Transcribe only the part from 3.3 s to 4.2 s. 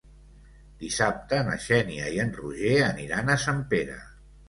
a Sempere.